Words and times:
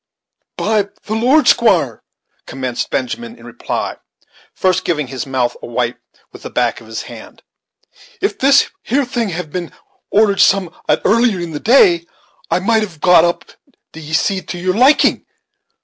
"By 0.57 0.89
the 1.03 1.13
Lord, 1.13 1.47
squire," 1.47 2.01
commenced 2.47 2.89
Benjamin, 2.89 3.37
in 3.37 3.45
reply, 3.45 3.97
first 4.51 4.83
giving 4.83 5.05
his 5.05 5.27
mouth 5.27 5.55
a 5.61 5.67
wipe 5.67 5.99
with 6.31 6.41
the 6.41 6.49
back 6.49 6.81
of 6.81 6.87
his 6.87 7.03
hand, 7.03 7.43
"if 8.19 8.39
this 8.39 8.71
here 8.81 9.05
thing 9.05 9.29
had 9.29 9.51
been 9.51 9.71
ordered 10.09 10.39
sum'at 10.41 11.01
earlier 11.05 11.39
in 11.39 11.51
the 11.51 11.59
day, 11.59 12.07
it 12.51 12.59
might 12.63 12.81
have 12.81 12.99
been 12.99 13.11
got 13.11 13.23
up, 13.25 13.45
d'ye 13.93 14.13
see, 14.13 14.41
to 14.41 14.57
your 14.57 14.73
liking. 14.75 15.23